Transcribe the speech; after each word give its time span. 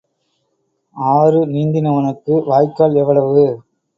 ஆறு 0.95 1.41
நீந்தினவனுக்கு 1.45 2.33
வாய்க்கால் 2.45 2.95
எவ்வளவு? 2.95 3.45